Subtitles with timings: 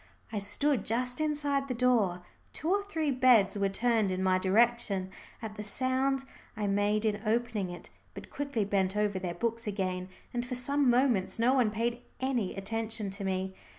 [0.31, 2.23] I stood just inside the door.
[2.53, 5.11] Two or three heads were turned in my direction
[5.43, 6.23] at the sound
[6.57, 10.89] I made in opening it, but quickly bent over their books again, and for some
[10.89, 13.53] moments no one paid any attention to me.